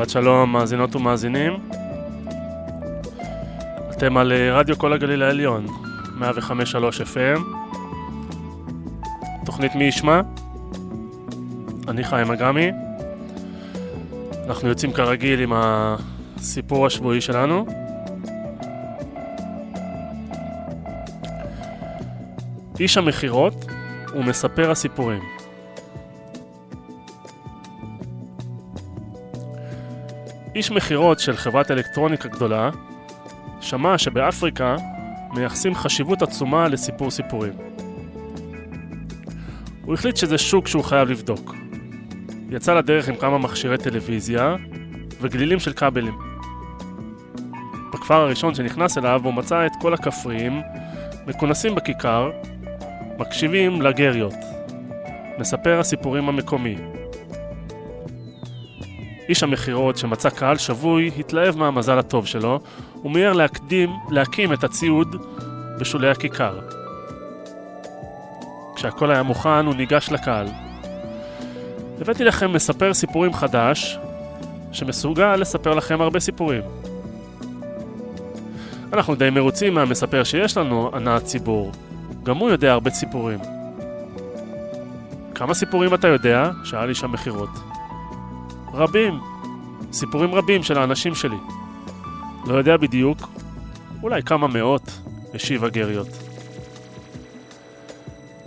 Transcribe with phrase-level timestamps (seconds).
[0.00, 1.52] שבת שלום, מאזינות ומאזינים.
[3.90, 5.66] אתם על אה, רדיו כל הגליל העליון,
[6.20, 6.22] 105.3
[7.14, 7.40] FM.
[9.44, 10.20] תוכנית מי ישמע?
[11.88, 12.70] אני חיים אגמי.
[14.46, 17.66] אנחנו יוצאים כרגיל עם הסיפור השבועי שלנו.
[22.80, 23.64] איש המכירות
[24.14, 25.39] ומספר הסיפורים.
[30.60, 32.70] איש מכירות של חברת אלקטרוניקה גדולה
[33.60, 34.76] שמע שבאפריקה
[35.34, 37.52] מייחסים חשיבות עצומה לסיפור סיפורים.
[39.84, 41.54] הוא החליט שזה שוק שהוא חייב לבדוק.
[42.50, 44.56] יצא לדרך עם כמה מכשירי טלוויזיה
[45.20, 46.18] וגלילים של כבלים.
[47.92, 50.60] בכפר הראשון שנכנס אליו הוא מצא את כל הכפריים
[51.26, 52.30] מכונסים בכיכר,
[53.18, 54.34] מקשיבים לגריות.
[55.38, 56.76] מספר הסיפורים המקומי.
[59.30, 62.60] איש המכירות שמצא קהל שבוי התלהב מהמזל הטוב שלו
[63.04, 65.16] ומיהר להקדים, להקים את הציוד
[65.80, 66.58] בשולי הכיכר.
[68.76, 70.46] כשהכל היה מוכן הוא ניגש לקהל.
[72.00, 73.98] הבאתי לכם מספר סיפורים חדש
[74.72, 76.62] שמסוגל לספר לכם הרבה סיפורים.
[78.92, 81.72] אנחנו די מרוצים מהמספר שיש לנו, ענה הציבור.
[82.22, 83.38] גם הוא יודע הרבה סיפורים.
[85.34, 86.50] כמה סיפורים אתה יודע?
[86.64, 87.50] שאל איש המכירות.
[88.74, 89.29] רבים.
[89.92, 91.36] סיפורים רבים של האנשים שלי.
[92.46, 93.18] לא יודע בדיוק,
[94.02, 95.00] אולי כמה מאות,
[95.34, 96.08] השיב הגריות.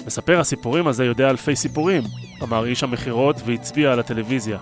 [0.05, 2.03] מספר הסיפורים הזה יודע אלפי סיפורים,
[2.43, 4.57] אמר איש המכירות והצביע על הטלוויזיה.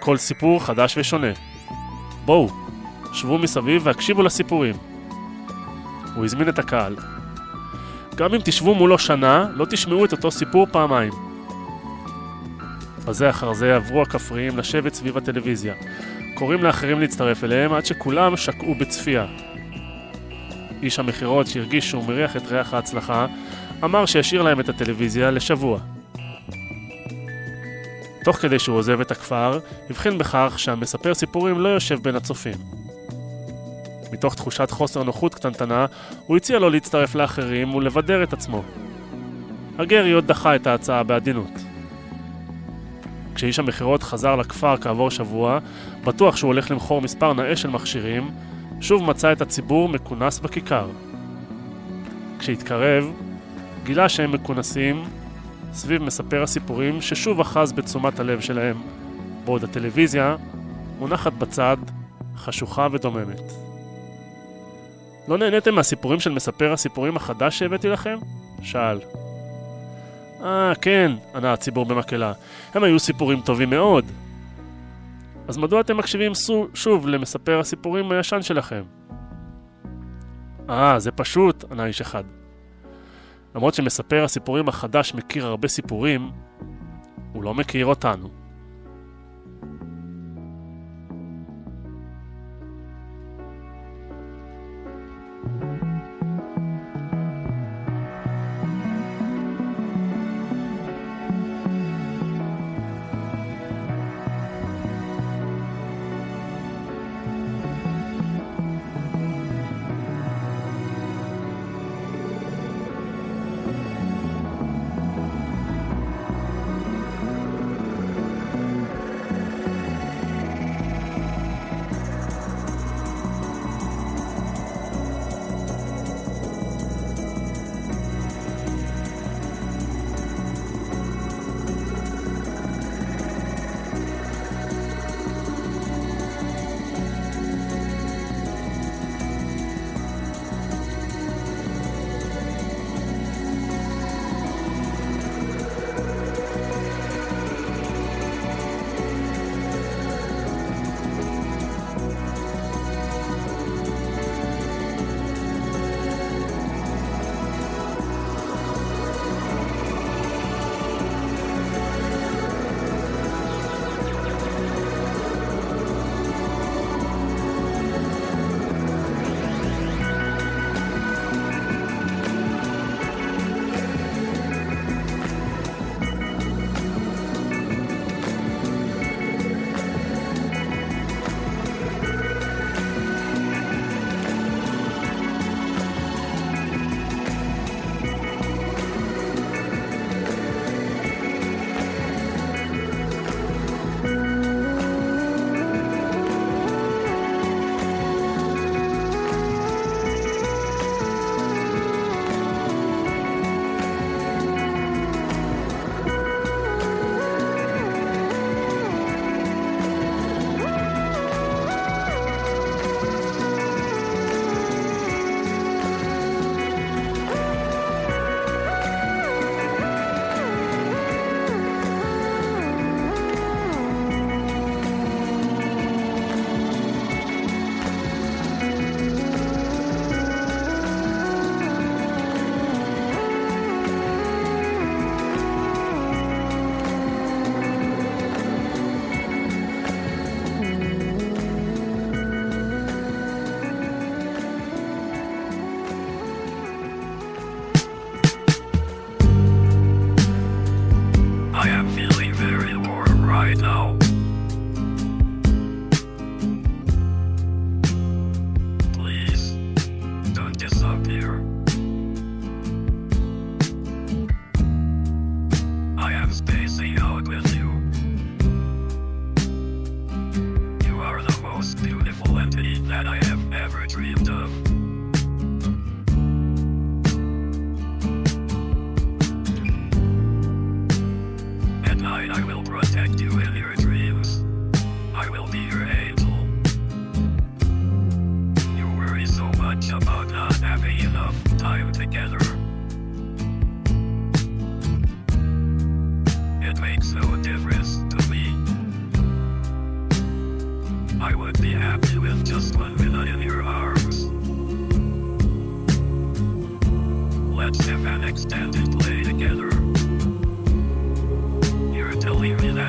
[0.00, 1.32] כל סיפור חדש ושונה.
[2.24, 2.48] בואו,
[3.12, 4.74] שבו מסביב והקשיבו לסיפורים.
[6.14, 6.96] הוא הזמין את הקהל.
[8.16, 11.27] גם אם תשבו מולו שנה, לא תשמעו את אותו סיפור פעמיים.
[13.08, 15.74] בזה אחר זה עברו הכפריים לשבת סביב הטלוויזיה,
[16.34, 19.26] קוראים לאחרים להצטרף אליהם עד שכולם שקעו בצפייה.
[20.82, 23.26] איש המכירות שהרגיש שהוא מריח את ריח ההצלחה,
[23.84, 25.78] אמר שישאיר להם את הטלוויזיה לשבוע.
[28.24, 29.58] תוך כדי שהוא עוזב את הכפר,
[29.90, 32.56] הבחין בכך שהמספר סיפורים לא יושב בין הצופים.
[34.12, 35.86] מתוך תחושת חוסר נוחות קטנטנה,
[36.26, 38.62] הוא הציע לו להצטרף לאחרים ולבדר את עצמו.
[39.78, 41.67] הגריות דחה את ההצעה בעדינות.
[43.38, 45.58] כשאיש המכירות חזר לכפר כעבור שבוע,
[46.04, 48.30] בטוח שהוא הולך למכור מספר נאה של מכשירים,
[48.80, 50.88] שוב מצא את הציבור מכונס בכיכר.
[52.38, 53.12] כשהתקרב,
[53.84, 55.04] גילה שהם מכונסים
[55.72, 58.76] סביב מספר הסיפורים ששוב אחז בתשומת הלב שלהם,
[59.44, 60.36] בעוד הטלוויזיה
[60.98, 61.76] מונחת בצד,
[62.36, 63.52] חשוכה ודוממת.
[65.28, 68.18] לא נהניתם מהסיפורים של מספר הסיפורים החדש שהבאתי לכם?
[68.62, 68.98] שאל.
[70.42, 72.32] אה, כן, ענה הציבור במקהלה.
[72.74, 74.04] הם היו סיפורים טובים מאוד.
[75.48, 76.32] אז מדוע אתם מקשיבים
[76.74, 78.82] שוב למספר הסיפורים הישן שלכם?
[80.70, 82.24] אה, זה פשוט, ענה איש אחד.
[83.54, 86.30] למרות שמספר הסיפורים החדש מכיר הרבה סיפורים,
[87.32, 88.37] הוא לא מכיר אותנו.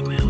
[0.02, 0.29] Batman.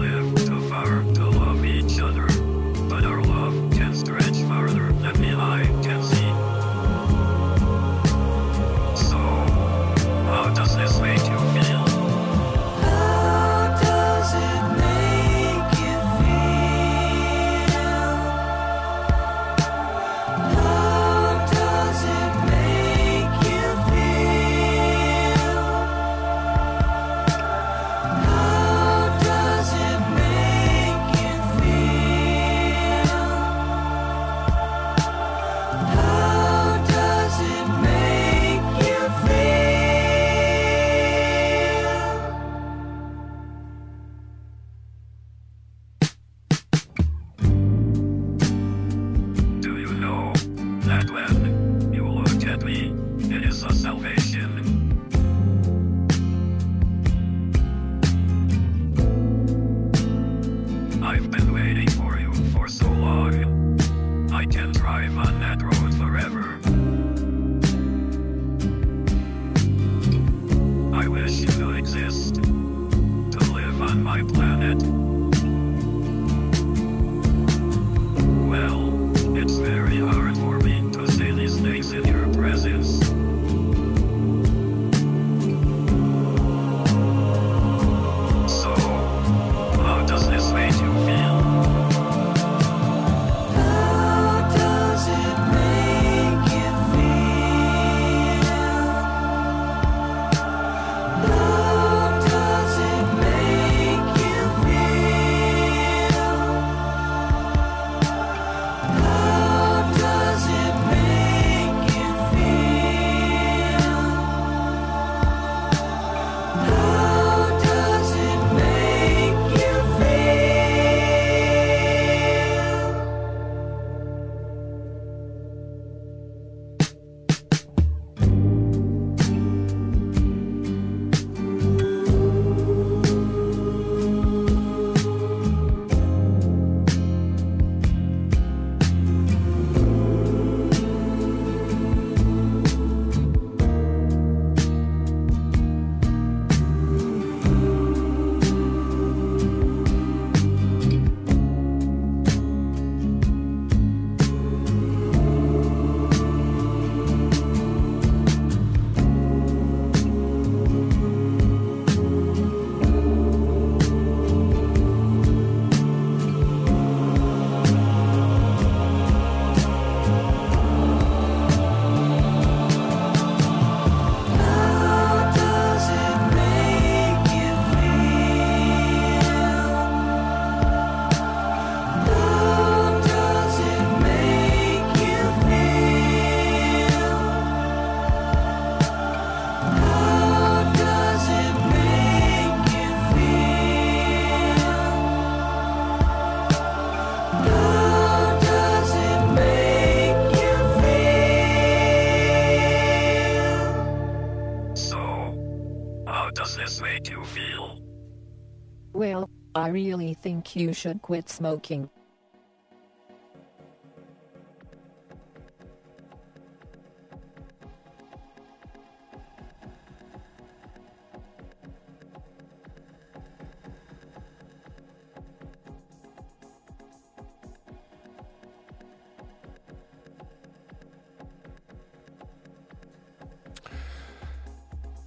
[209.70, 211.90] I really think you should quit smoking.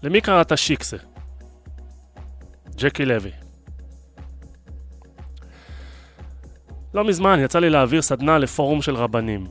[0.02, 0.96] למי קראת שיקסה?
[2.76, 3.41] ג'קי לוי.
[6.94, 9.46] לא מזמן יצא לי להעביר סדנה לפורום של רבנים.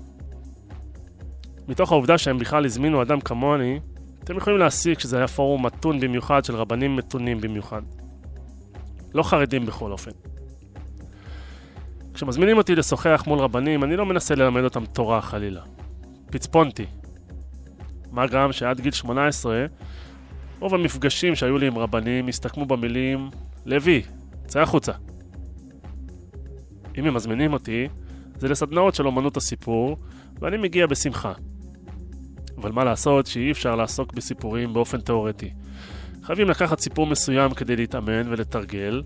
[1.68, 3.80] מתוך העובדה שהם בכלל הזמינו אדם כמוני,
[4.24, 7.82] אתם יכולים להסיק שזה היה פורום מתון במיוחד של רבנים מתונים במיוחד.
[9.14, 10.12] לא חרדים בכל אופן.
[12.14, 15.62] כשמזמינים אותי לשוחח מול רבנים, אני לא מנסה ללמד אותם תורה חלילה.
[16.32, 16.86] פצפונתי.
[18.12, 19.66] מה גם שעד גיל 18,
[20.60, 23.30] רוב המפגשים שהיו לי עם רבנים הסתכמו במילים
[23.66, 24.02] "לוי,
[24.48, 24.92] צא החוצה".
[26.98, 27.88] אם הם מזמינים אותי,
[28.38, 29.98] זה לסדנאות של אומנות הסיפור,
[30.40, 31.34] ואני מגיע בשמחה.
[32.58, 35.50] אבל מה לעשות שאי אפשר לעסוק בסיפורים באופן תאורטי.
[36.24, 39.04] חייבים לקחת סיפור מסוים כדי להתאמן ולתרגל,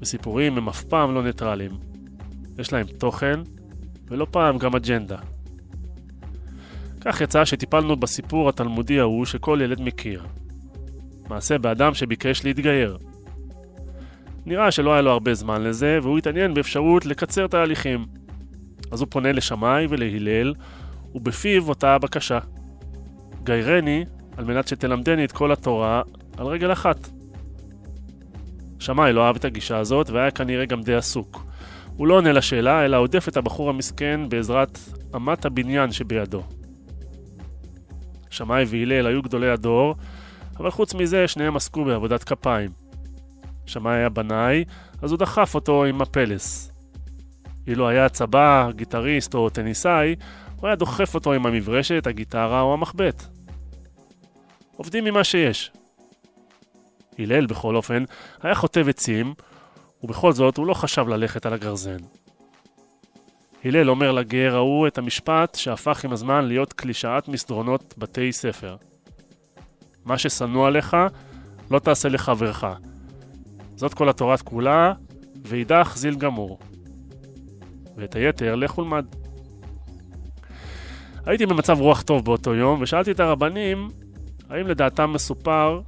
[0.00, 1.70] וסיפורים הם אף פעם לא ניטרלים.
[2.58, 3.40] יש להם תוכן,
[4.08, 5.18] ולא פעם גם אג'נדה.
[7.00, 10.22] כך יצא שטיפלנו בסיפור התלמודי ההוא שכל ילד מכיר.
[11.28, 12.98] מעשה באדם שביקש להתגייר.
[14.48, 18.06] נראה שלא היה לו הרבה זמן לזה, והוא התעניין באפשרות לקצר תהליכים.
[18.90, 20.54] אז הוא פונה לשמאי ולהלל,
[21.14, 22.38] ובפיו אותה הבקשה.
[23.42, 24.04] גיירני,
[24.36, 26.02] על מנת שתלמדני את כל התורה
[26.36, 27.08] על רגל אחת.
[28.78, 31.44] שמאי לא אהב את הגישה הזאת, והיה כנראה גם די עסוק.
[31.96, 34.78] הוא לא עונה לשאלה, אלא עודף את הבחור המסכן בעזרת
[35.16, 36.42] אמת הבניין שבידו.
[38.30, 39.94] שמאי והלל היו גדולי הדור,
[40.56, 42.77] אבל חוץ מזה שניהם עסקו בעבודת כפיים.
[43.68, 44.64] שמאי היה בנאי,
[45.02, 46.72] אז הוא דחף אותו עם הפלס.
[47.66, 50.14] אילו היה צבא, גיטריסט או טניסאי,
[50.56, 53.24] הוא היה דוחף אותו עם המברשת, הגיטרה או המחבט.
[54.76, 55.72] עובדים ממה שיש.
[57.18, 58.04] הלל, בכל אופן,
[58.42, 59.34] היה חוטב עצים,
[60.02, 61.98] ובכל זאת הוא לא חשב ללכת על הגרזן.
[63.64, 68.76] הלל אומר לגר ההוא את המשפט שהפך עם הזמן להיות קלישאת מסדרונות בתי ספר.
[70.04, 70.96] מה ששנוא עליך,
[71.70, 72.64] לא תעשה לחברך.
[73.78, 74.92] זאת כל התורת כולה,
[75.44, 76.58] ואידך זיל גמור.
[77.96, 79.06] ואת היתר, לך ולמד.
[81.26, 83.88] הייתי במצב רוח טוב באותו יום, ושאלתי את הרבנים
[84.50, 85.80] האם לדעתם מסופר,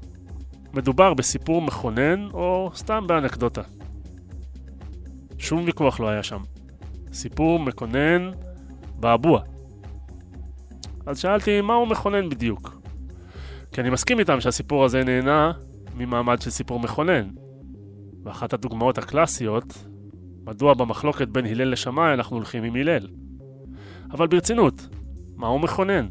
[0.75, 3.63] מדובר בסיפור מכונן או סתם באנקדוטה.
[5.39, 6.41] שום ויכוח לא היה שם.
[7.13, 8.31] סיפור מכונן
[9.01, 9.41] באבוע.
[11.07, 12.81] אז שאלתי מה הוא מכונן בדיוק.
[13.73, 15.53] כי אני מסכים איתם שהסיפור הזה נהנה
[15.95, 17.29] ממעמד של סיפור מכונן.
[18.25, 19.85] ואחת הדוגמאות הקלאסיות,
[20.45, 23.07] מדוע במחלוקת בין הלל לשמאי אנחנו הולכים עם הלל.
[24.13, 24.89] אבל ברצינות,
[25.37, 26.07] מה הוא מכונן?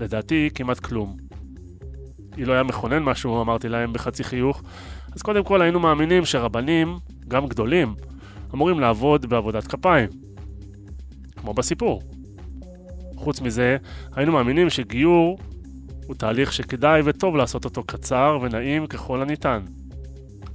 [0.00, 1.16] לדעתי כמעט כלום.
[2.36, 4.62] אילו היה מכונן משהו, אמרתי להם בחצי חיוך,
[5.12, 6.96] אז קודם כל היינו מאמינים שרבנים,
[7.28, 7.94] גם גדולים,
[8.54, 10.08] אמורים לעבוד בעבודת כפיים.
[11.36, 12.02] כמו בסיפור.
[13.16, 13.76] חוץ מזה,
[14.14, 15.38] היינו מאמינים שגיור
[16.06, 19.60] הוא תהליך שכדאי וטוב לעשות אותו קצר ונעים ככל הניתן.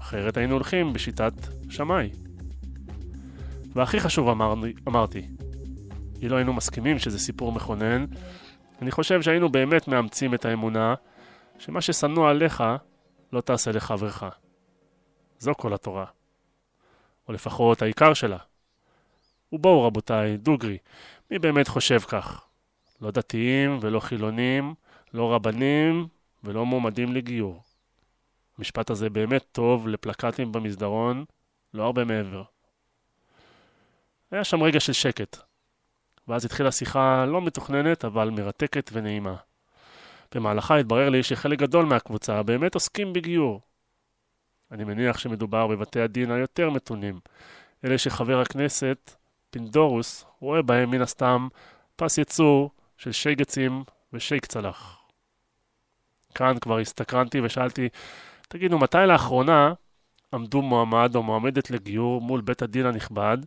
[0.03, 1.33] אחרת היינו הולכים בשיטת
[1.69, 2.10] שמאי.
[3.74, 5.27] והכי חשוב אמרני, אמרתי,
[6.22, 8.05] אילו היינו מסכימים שזה סיפור מכונן,
[8.81, 10.95] אני חושב שהיינו באמת מאמצים את האמונה
[11.60, 12.63] שמה ששנוא עליך
[13.33, 14.24] לא תעשה לחברך.
[15.39, 16.05] זו כל התורה.
[17.27, 18.38] או לפחות העיקר שלה.
[19.51, 20.77] ובואו רבותיי, דוגרי,
[21.31, 22.45] מי באמת חושב כך?
[23.01, 24.74] לא דתיים ולא חילונים,
[25.13, 26.07] לא רבנים
[26.43, 27.73] ולא מועמדים לגיור.
[28.57, 31.25] המשפט הזה באמת טוב לפלקטים במסדרון,
[31.74, 32.43] לא הרבה מעבר.
[34.31, 35.38] היה שם רגע של שקט,
[36.27, 39.36] ואז התחילה שיחה לא מתוכננת, אבל מרתקת ונעימה.
[40.36, 43.62] במהלכה התברר לי שחלק גדול מהקבוצה באמת עוסקים בגיור.
[44.72, 47.19] אני מניח שמדובר בבתי הדין היותר מתונים,
[47.86, 49.15] אלה שחבר הכנסת
[49.50, 51.48] פינדורוס רואה בהם מן הסתם
[51.95, 53.83] פס ייצור של שייגצים
[54.13, 55.00] ושייק צלח.
[56.36, 57.89] כאן כבר הסתקרנתי ושאלתי,
[58.53, 59.74] תגידו, מתי לאחרונה
[60.33, 63.38] עמדו מועמד או מועמדת לגיור מול בית הדין הנכבד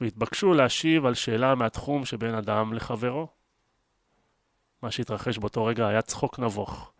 [0.00, 3.28] והתבקשו להשיב על שאלה מהתחום שבין אדם לחברו?
[4.82, 6.92] מה שהתרחש באותו רגע היה צחוק נבוך.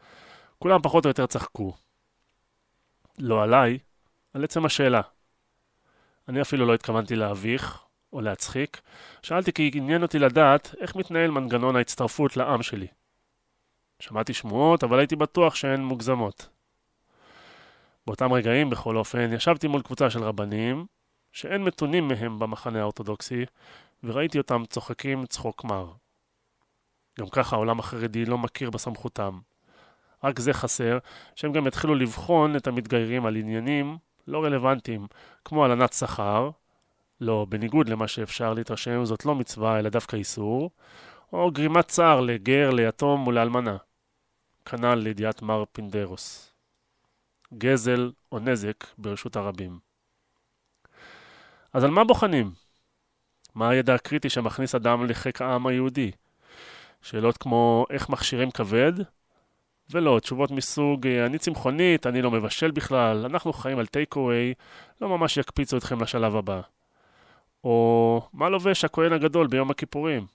[0.59, 1.73] כולם פחות או יותר צחקו.
[3.19, 3.79] לא עליי,
[4.35, 5.01] על עצם השאלה.
[6.29, 8.81] אני אפילו לא התכוונתי להביך או להצחיק,
[9.23, 12.87] שאלתי כי עניין אותי לדעת איך מתנהל מנגנון ההצטרפות לעם שלי.
[13.99, 16.60] שמעתי שמועות, אבל הייתי בטוח שהן מוגזמות.
[18.07, 20.87] באותם רגעים, בכל אופן, ישבתי מול קבוצה של רבנים,
[21.33, 23.45] שאין מתונים מהם במחנה האורתודוקסי,
[24.05, 25.93] וראיתי אותם צוחקים צחוק מר.
[27.21, 29.39] גם ככה העולם החרדי לא מכיר בסמכותם.
[30.25, 30.99] רק זה חסר,
[31.35, 35.07] שהם גם יתחילו לבחון את המתגיירים על עניינים לא רלוונטיים,
[35.45, 36.51] כמו הלנת שכר,
[37.21, 40.71] לא, בניגוד למה שאפשר להתרשם, זאת לא מצווה, אלא דווקא איסור,
[41.33, 43.77] או גרימת צער לגר, ליתום ולאלמנה.
[44.65, 46.50] כנ"ל לידיעת מר פינדרוס.
[47.59, 49.79] גזל או נזק ברשות הרבים.
[51.73, 52.51] אז על מה בוחנים?
[53.55, 56.11] מה הידע הקריטי שמכניס אדם לחיק העם היהודי?
[57.03, 58.93] שאלות כמו איך מכשירים כבד?
[59.91, 64.55] ולא, תשובות מסוג אני צמחונית, אני לא מבשל בכלל, אנחנו חיים על טייק אווי,
[65.01, 66.61] לא ממש יקפיצו אתכם לשלב הבא.
[67.65, 70.27] או מה לובש הכהן הגדול ביום הכיפורים?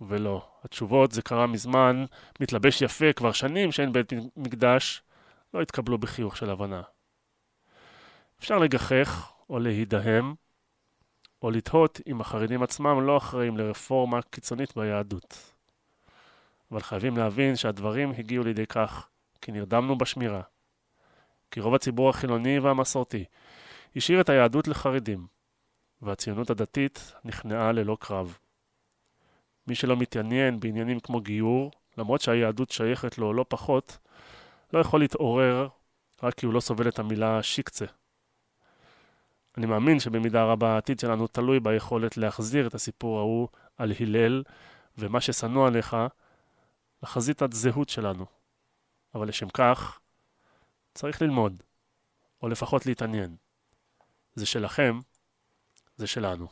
[0.00, 0.46] ולא.
[0.64, 2.04] התשובות, זה קרה מזמן,
[2.40, 5.02] מתלבש יפה, כבר שנים שאין בית מקדש,
[5.56, 6.82] לא התקבלו בחיוך של הבנה.
[8.38, 10.34] אפשר לגחך או להידהם,
[11.42, 15.52] או לתהות אם החרדים עצמם לא אחראים לרפורמה קיצונית ביהדות.
[16.70, 19.08] אבל חייבים להבין שהדברים הגיעו לידי כך
[19.40, 20.42] כי נרדמנו בשמירה.
[21.50, 23.24] כי רוב הציבור החילוני והמסורתי
[23.96, 25.26] השאיר את היהדות לחרדים,
[26.02, 28.38] והציונות הדתית נכנעה ללא קרב.
[29.66, 33.98] מי שלא מתעניין בעניינים כמו גיור, למרות שהיהדות שייכת לו לא פחות,
[34.72, 35.68] לא יכול להתעורר
[36.22, 37.84] רק כי הוא לא סובל את המילה שיקצה.
[39.56, 44.42] אני מאמין שבמידה רבה העתיד שלנו תלוי ביכולת להחזיר את הסיפור ההוא על הלל
[44.98, 45.96] ומה ששנוא עליך
[47.02, 48.26] לחזית הזהות שלנו.
[49.14, 50.00] אבל לשם כך,
[50.94, 51.62] צריך ללמוד,
[52.42, 53.36] או לפחות להתעניין.
[54.34, 55.00] זה שלכם,
[55.96, 56.46] זה שלנו.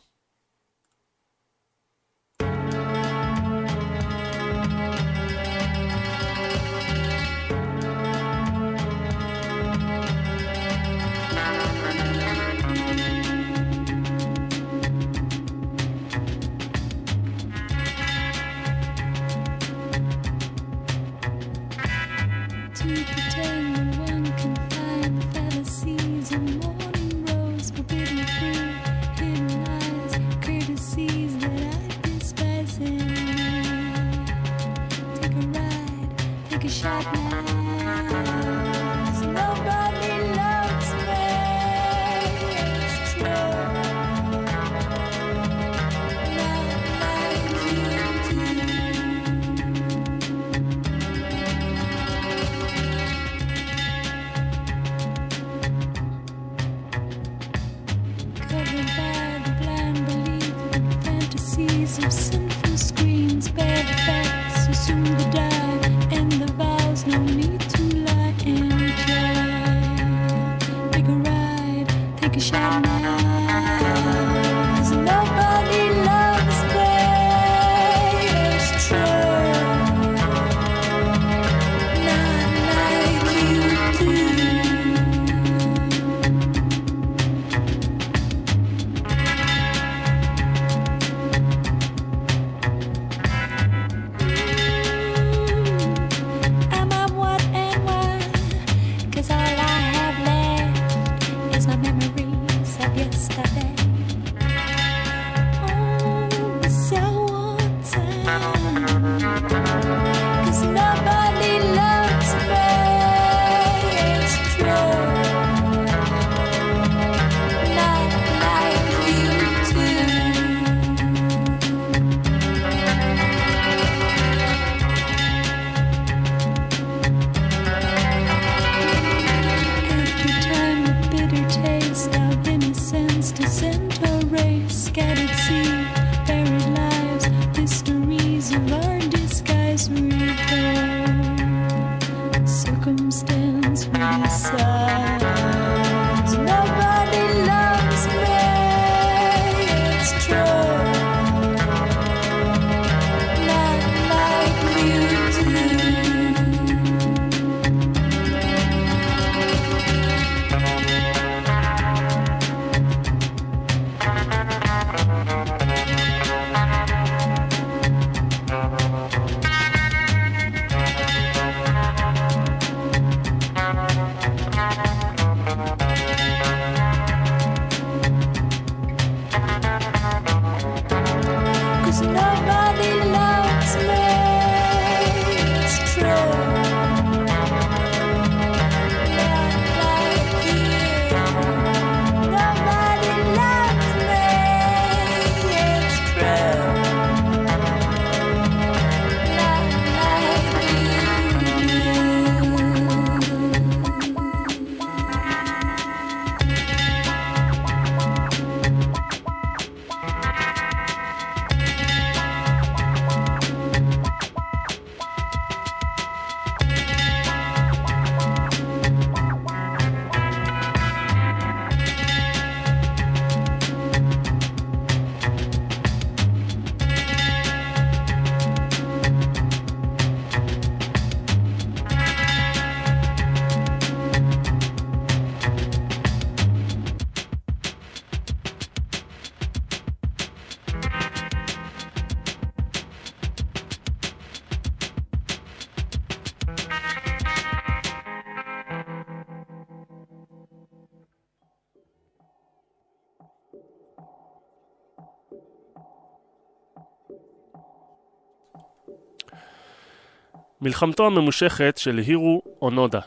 [260.64, 263.00] מלחמתו הממושכת של הירו אונודה.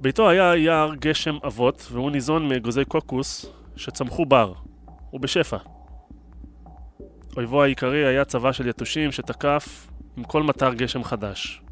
[0.00, 4.52] ביתו היה יער גשם אבות, והוא ניזון מאגוזי קוקוס שצמחו בר,
[5.12, 5.56] ובשפע.
[7.36, 11.62] אויבו העיקרי היה צבא של יתושים שתקף עם כל מטר גשם חדש.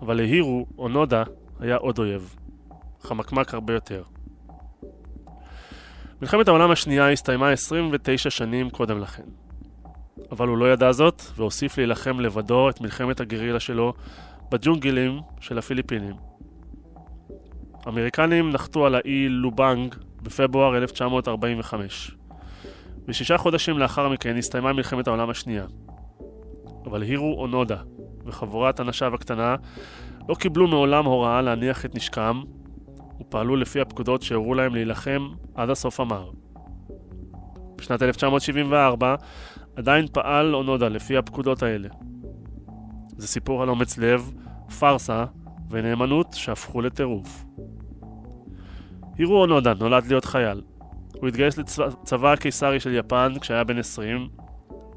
[0.00, 1.22] אבל להירו, או נודה,
[1.60, 2.36] היה עוד אויב.
[3.00, 4.02] חמקמק הרבה יותר.
[6.20, 9.43] מלחמת העולם השנייה הסתיימה 29 שנים קודם לכן.
[10.32, 13.92] אבל הוא לא ידע זאת, והוסיף להילחם לבדו את מלחמת הגרילה שלו
[14.50, 16.14] בג'ונגלים של הפיליפינים.
[17.86, 22.10] האמריקנים נחתו על האי לובנג בפברואר 1945.
[23.08, 25.64] ושישה חודשים לאחר מכן הסתיימה מלחמת העולם השנייה.
[26.86, 27.76] אבל הירו אונודה
[28.24, 29.56] וחבורת אנשיו הקטנה
[30.28, 32.42] לא קיבלו מעולם הוראה להניח את נשקם,
[33.20, 36.30] ופעלו לפי הפקודות שהורו להם להילחם עד הסוף המר.
[37.76, 39.14] בשנת 1974
[39.76, 41.88] עדיין פעל אונודה לפי הפקודות האלה.
[43.16, 44.32] זה סיפור על אומץ לב,
[44.78, 45.24] פארסה
[45.70, 47.44] ונאמנות שהפכו לטירוף.
[49.18, 50.62] הירו אונודה נולד להיות חייל.
[51.12, 54.28] הוא התגייס לצבא הקיסרי של יפן כשהיה בן 20,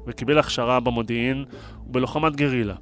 [0.06, 1.44] וקיבל הכשרה במודיעין
[1.86, 2.74] ובלוחמת גרילה.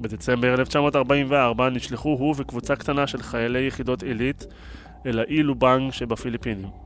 [0.00, 4.46] בדצמבר 1944 נשלחו הוא וקבוצה קטנה של חיילי יחידות עילית
[5.06, 6.83] אל האי לובנג שבפיליפינים.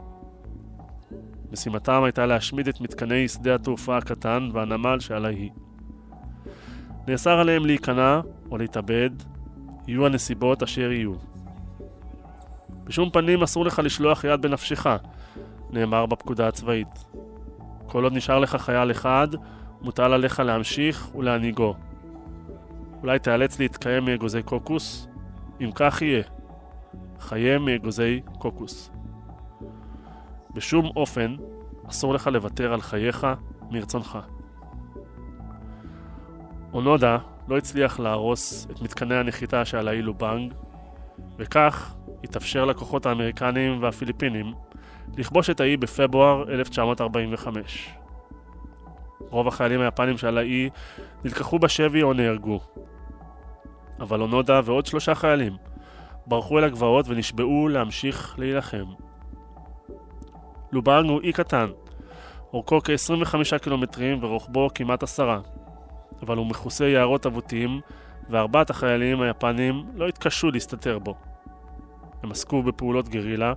[1.52, 5.50] משימתם הייתה להשמיד את מתקני שדה התעופה הקטן והנמל שעל האי.
[7.08, 9.10] נאסר עליהם להיכנע או להתאבד,
[9.86, 11.12] יהיו הנסיבות אשר יהיו.
[12.84, 14.86] בשום פנים אסור לך לשלוח יד בנפשך,
[15.70, 17.04] נאמר בפקודה הצבאית.
[17.86, 19.28] כל עוד נשאר לך חייל אחד,
[19.82, 21.74] מוטל עליך להמשיך ולהנהיגו.
[23.02, 25.08] אולי תיאלץ להתקיים מאגוזי קוקוס?
[25.60, 26.22] אם כך יהיה,
[27.20, 28.90] חיה מאגוזי קוקוס.
[30.58, 31.36] בשום אופן
[31.90, 33.26] אסור לך לוותר על חייך
[33.70, 34.18] מרצונך.
[36.72, 37.18] אונודה
[37.48, 40.54] לא הצליח להרוס את מתקני הנחיתה שעל האי לובנג,
[41.36, 41.94] וכך
[42.24, 44.54] התאפשר לכוחות האמריקנים והפיליפינים
[45.16, 47.90] לכבוש את האי בפברואר 1945.
[49.20, 50.70] רוב החיילים היפנים שעל האי
[51.24, 52.60] נלקחו בשבי או נהרגו.
[54.00, 55.56] אבל אונודה ועוד שלושה חיילים
[56.26, 59.07] ברחו אל הגבעות ונשבעו להמשיך להילחם.
[60.72, 61.70] לובנג הוא אי קטן,
[62.52, 65.40] אורכו כ-25 קילומטרים ורוחבו כמעט עשרה,
[66.22, 67.80] אבל הוא מכוסה יערות אבותים,
[68.30, 71.14] וארבעת החיילים היפנים לא התקשו להסתתר בו.
[72.22, 73.52] הם עסקו בפעולות גרילה,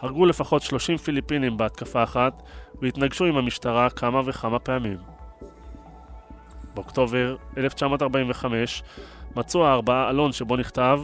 [0.00, 2.42] הרגו לפחות 30 פיליפינים בהתקפה אחת,
[2.82, 4.98] והתנגשו עם המשטרה כמה וכמה פעמים.
[6.74, 8.82] באוקטובר 1945
[9.36, 11.00] מצאו הארבעה עלון שבו נכתב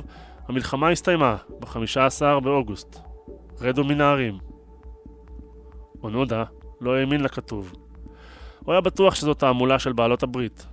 [0.48, 3.00] המלחמה הסתיימה ב-15 באוגוסט.
[3.60, 4.47] רדו מן הערים.
[6.02, 6.44] אונודה
[6.80, 7.72] לא האמין לכתוב.
[8.64, 10.66] הוא היה בטוח שזו תעמולה של בעלות הברית.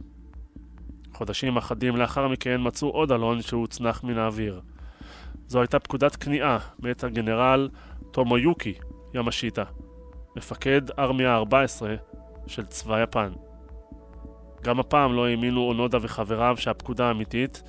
[1.13, 4.61] חודשים אחדים לאחר מכן מצאו עוד אלון שהוצנח מן האוויר.
[5.47, 7.69] זו הייתה פקודת כניעה מאת הגנרל
[8.11, 8.73] טומויוקי
[9.13, 9.63] ימשיטה,
[10.35, 11.85] מפקד ארמיה ה-14
[12.47, 13.31] של צבא יפן.
[14.63, 17.63] גם הפעם לא האמינו אונודה וחבריו שהפקודה אמיתית,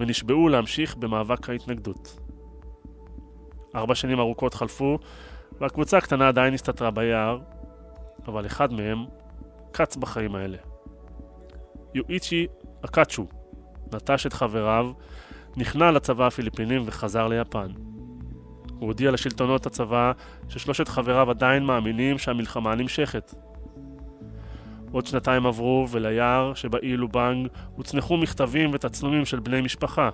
[0.00, 2.20] ונשבעו להמשיך במאבק ההתנגדות.
[3.74, 4.98] ארבע שנים ארוכות חלפו,
[5.60, 7.38] והקבוצה הקטנה עדיין הסתתרה ביער,
[8.28, 9.04] אבל אחד מהם
[9.72, 10.56] קץ בחיים האלה.
[11.94, 12.46] יואיצ'י
[12.84, 13.26] אקאצ'ו
[13.94, 14.90] נטש את חבריו,
[15.56, 17.68] נכנע לצבא הפיליפינים וחזר ליפן.
[18.78, 20.12] הוא הודיע לשלטונות הצבא
[20.48, 23.34] ששלושת חבריו עדיין מאמינים שהמלחמה נמשכת.
[24.92, 30.10] עוד שנתיים עברו, וליער שבאי לובנג הוצנחו מכתבים ותצלומים של בני משפחה.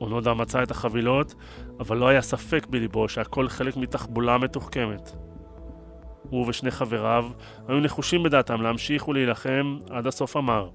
[0.00, 1.34] אונודה מצא את החבילות,
[1.80, 5.16] אבל לא היה ספק בליבו שהכל חלק מתחבולה מתוחכמת.
[6.30, 7.24] הוא ושני חבריו
[7.68, 10.68] היו נחושים בדעתם להמשיך ולהילחם עד הסוף המר.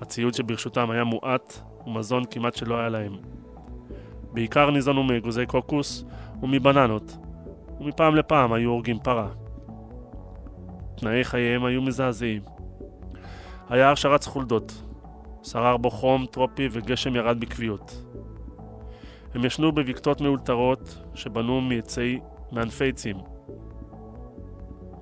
[0.00, 3.16] הציוד שברשותם היה מועט ומזון כמעט שלא היה להם.
[4.32, 6.04] בעיקר ניזונו מאגוזי קוקוס
[6.42, 7.16] ומבננות,
[7.80, 9.28] ומפעם לפעם היו הורגים פרה.
[10.96, 12.42] תנאי חייהם היו מזעזעים.
[13.68, 14.82] היער שרץ חולדות,
[15.42, 18.02] שרר בו חום טרופי וגשם ירד בקביעות.
[19.34, 22.20] הם ישנו בבקתות מאולתרות שבנו מעצי
[22.52, 23.16] מענפי עצים.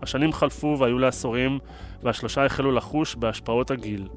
[0.03, 1.59] השנים חלפו והיו לעשורים,
[2.03, 4.09] והשלושה החלו לחוש בהשפעות הגיל.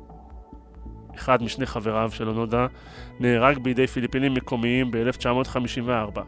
[1.15, 2.67] אחד משני חבריו של אונודה
[3.19, 6.19] נהרג בידי פיליפינים מקומיים ב-1954.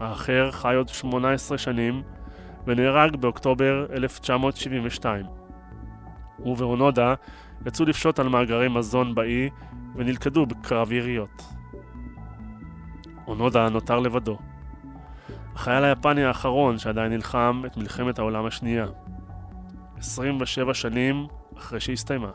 [0.00, 2.02] האחר חי עוד 18 שנים
[2.66, 5.26] ונהרג באוקטובר 1972.
[6.36, 7.14] הוא ואונודה
[7.66, 9.48] יצאו לפשוט על מאגרי מזון באי
[9.96, 11.42] ונלכדו בקרב יריות.
[13.32, 14.38] אונודה נותר לבדו.
[15.54, 18.86] החייל היפני האחרון שעדיין נלחם את מלחמת העולם השנייה.
[19.98, 21.26] 27 שנים
[21.58, 22.30] אחרי שהסתיימה.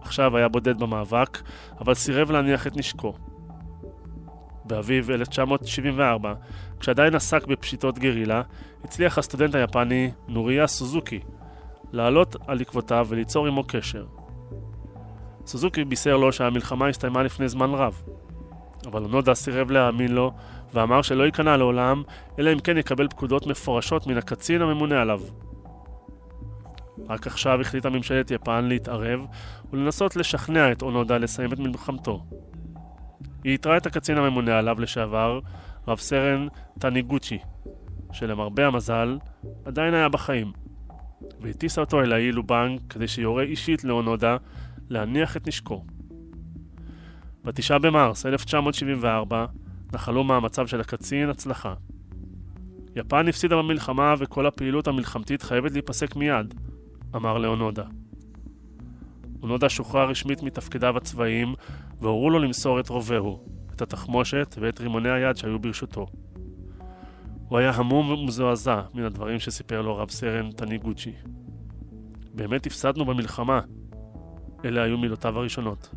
[0.00, 1.42] עכשיו היה בודד במאבק,
[1.80, 3.14] אבל סירב להניח את נשקו.
[4.64, 6.34] באביב 1974,
[6.80, 8.42] כשעדיין עסק בפשיטות גרילה,
[8.84, 11.20] הצליח הסטודנט היפני נוריה סוזוקי
[11.92, 14.06] לעלות על עקבותיו וליצור עמו קשר.
[15.46, 18.02] סוזוקי בישר לו שהמלחמה הסתיימה לפני זמן רב,
[18.86, 20.32] אבל אונודה סירב להאמין לו
[20.74, 22.02] ואמר שלא ייכנע לעולם,
[22.38, 25.20] אלא אם כן יקבל פקודות מפורשות מן הקצין הממונה עליו.
[27.08, 29.26] רק עכשיו החליטה ממשלת יפן להתערב
[29.72, 32.24] ולנסות לשכנע את אונודה לסיים את מלחמתו.
[33.44, 35.40] היא איתרה את הקצין הממונה עליו לשעבר,
[35.88, 37.38] רב סרן טניגוצ'י,
[38.12, 39.18] שלמרבה המזל
[39.64, 40.52] עדיין היה בחיים,
[41.40, 44.36] והטיסה אותו אל האי לובנג כדי שיורה אישית לאונודה
[44.88, 45.84] להניח את נשקו.
[47.44, 49.46] בתשעה במרס 1974
[49.92, 51.74] נחלו מאמציו של הקצין הצלחה.
[52.96, 56.54] יפן הפסידה במלחמה וכל הפעילות המלחמתית חייבת להיפסק מיד,
[57.16, 57.84] אמר לאונודה.
[59.42, 61.54] אונודה שוחרר רשמית מתפקידיו הצבאיים
[62.00, 66.06] והורו לו למסור את רובהו, את התחמושת ואת רימוני היד שהיו ברשותו.
[67.48, 71.12] הוא היה המום ומזועזע מן הדברים שסיפר לו רב סרן טניגוצ'י.
[72.34, 73.60] באמת הפסדנו במלחמה.
[74.64, 75.90] אלה היו מילותיו הראשונות.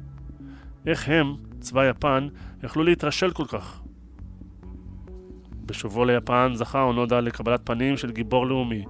[0.87, 2.27] איך הם, צבא יפן,
[2.63, 3.81] יכלו להתרשל כל כך?
[5.65, 8.85] בשובו ליפן זכה אונודה לקבלת פנים של גיבור לאומי,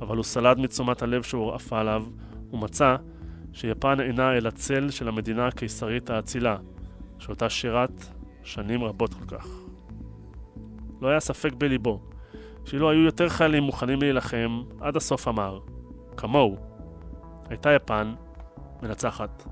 [0.00, 2.04] אבל הוא סלד מתשומת הלב שהוא עפה עליו,
[2.52, 2.96] ומצא
[3.52, 6.56] שיפן אינה אלא צל של המדינה הקיסרית האצילה,
[7.18, 8.06] שאותה שירת
[8.42, 9.46] שנים רבות כל כך.
[11.00, 12.00] לא היה ספק בליבו,
[12.64, 15.60] שאילו היו יותר חיילים מוכנים להילחם, עד הסוף אמר,
[16.16, 16.56] כמוהו,
[17.48, 18.14] הייתה יפן
[18.82, 19.44] מנצחת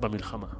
[0.00, 0.59] במלחמה.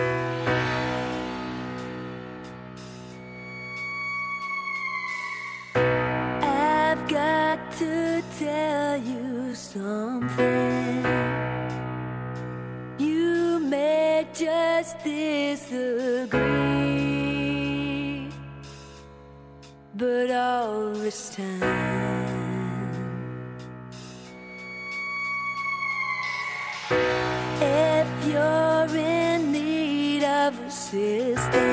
[30.93, 31.70] existence.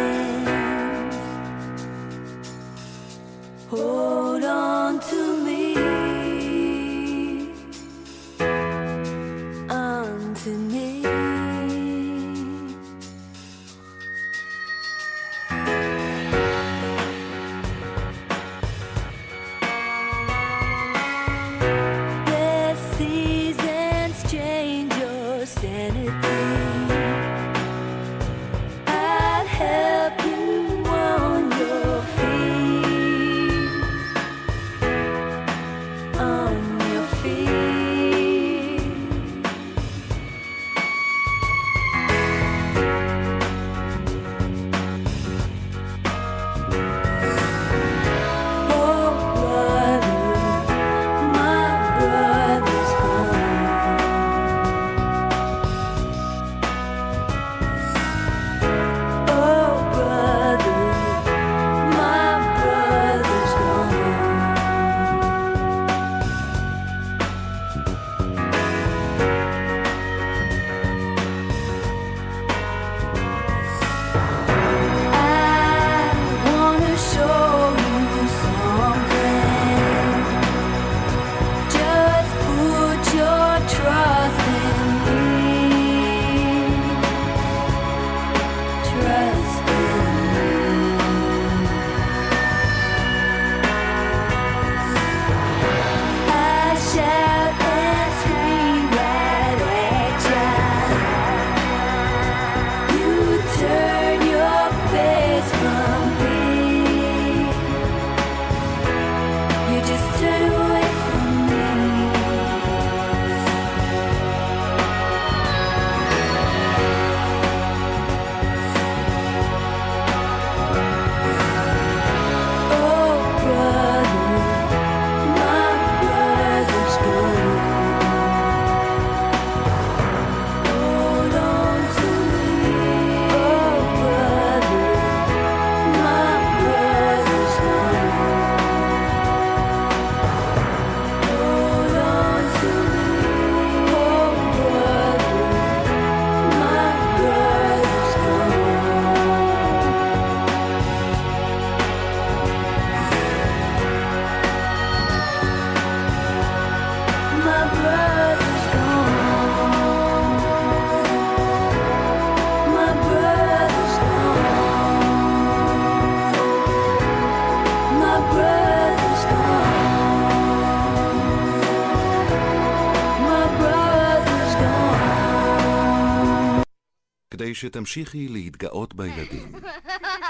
[177.59, 179.53] שתמשיכי להתגאות בילדים,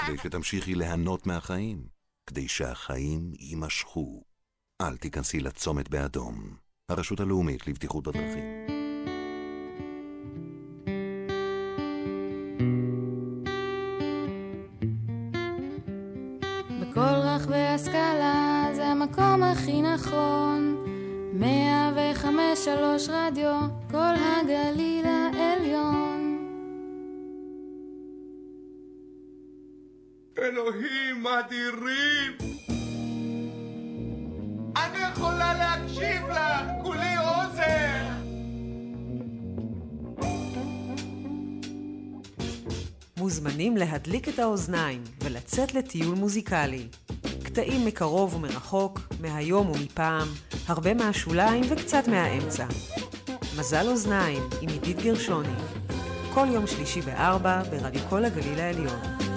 [0.07, 1.87] כדי שתמשיכי ליהנות מהחיים,
[2.27, 4.23] כדי שהחיים יימשכו.
[4.81, 6.55] אל תיכנסי לצומת באדום.
[6.89, 8.79] הרשות הלאומית לבטיחות בדרכים.
[17.79, 20.75] הסקאלה זה המקום הכי נכון.
[21.33, 23.59] 105 שלוש רדיו,
[23.91, 26.08] כל הגליל העליון.
[30.49, 32.37] אלוהים אדירים!
[34.75, 36.71] אני יכולה להקשיב לך!
[36.83, 38.21] כולי אוזן!
[43.17, 46.87] מוזמנים להדליק את האוזניים ולצאת לטיול מוזיקלי.
[47.43, 50.27] קטעים מקרוב ומרחוק, מהיום ומפעם,
[50.67, 52.65] הרבה מהשוליים וקצת מהאמצע.
[53.59, 55.55] מזל אוזניים עם עידית גרשוני.
[56.33, 59.28] כל יום שלישי בארבע ברדיו כל הגליל העליון.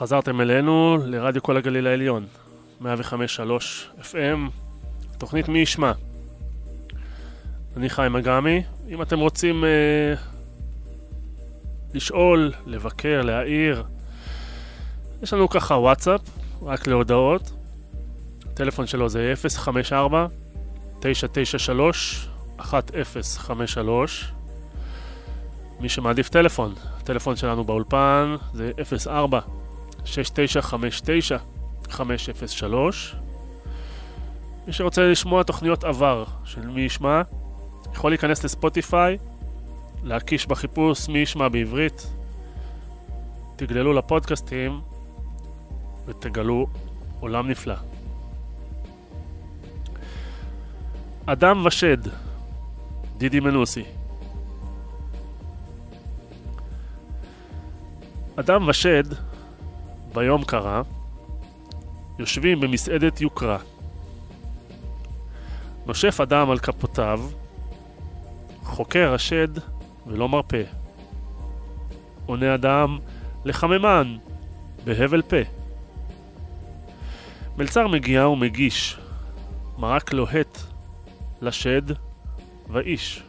[0.00, 2.26] חזרתם אלינו לרדיו כל הגליל העליון,
[2.82, 2.86] 105.3
[4.02, 4.50] FM,
[5.18, 5.92] תוכנית מי ישמע.
[7.76, 10.14] אני חיים אגמי, אם אתם רוצים אה,
[11.94, 13.84] לשאול, לבקר, להעיר,
[15.22, 16.20] יש לנו ככה וואטסאפ,
[16.62, 17.52] רק להודעות.
[18.52, 20.26] הטלפון שלו זה 054
[21.00, 22.28] 993
[22.94, 24.32] 1053
[25.80, 28.72] מי שמעדיף טלפון, הטלפון שלנו באולפן זה
[29.06, 29.40] 04
[30.04, 31.36] 6959
[31.90, 33.14] 503
[34.66, 37.22] מי שרוצה לשמוע תוכניות עבר של מי ישמע
[37.92, 39.18] יכול להיכנס לספוטיפיי
[40.02, 42.06] להקיש בחיפוש מי ישמע בעברית.
[43.56, 44.80] תגללו לפודקאסטים
[46.06, 46.66] ותגלו
[47.20, 47.74] עולם נפלא.
[51.26, 51.98] אדם ושד
[53.18, 53.84] דידי מנוסי.
[58.36, 59.04] אדם ושד
[60.14, 60.82] ביום קרה,
[62.18, 63.58] יושבים במסעדת יוקרה.
[65.86, 67.20] נושף אדם על כפותיו,
[68.62, 69.48] חוקר השד
[70.06, 70.62] ולא מרפה.
[72.26, 72.98] עונה אדם
[73.44, 74.16] לחממן
[74.84, 75.36] בהבל פה.
[77.56, 78.98] מלצר מגיע ומגיש
[79.78, 80.58] מרק לוהט
[81.42, 81.82] לשד
[82.68, 83.22] ואיש.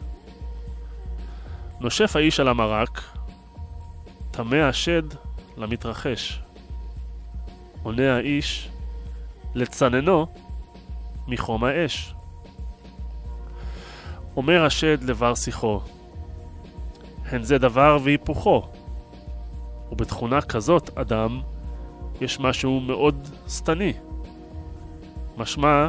[1.79, 3.03] נושף האיש על המרק,
[4.32, 5.03] טמא השד
[5.57, 6.41] למתרחש.
[7.84, 8.69] עונה האיש
[9.55, 10.25] לצננו
[11.27, 12.13] מחום האש.
[14.38, 15.82] אומר השד לבר שיחו,
[17.25, 18.67] הן זה דבר והיפוכו.
[19.91, 21.41] ובתכונה כזאת, אדם,
[22.21, 23.93] יש משהו מאוד שטני.
[25.38, 25.88] משמע,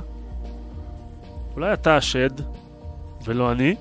[1.55, 2.31] אולי אתה השד
[3.25, 3.77] ולא אני?